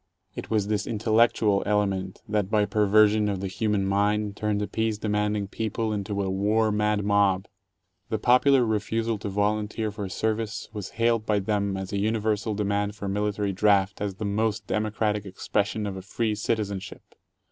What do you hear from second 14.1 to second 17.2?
"the most democratic ex pression of a free citizenship."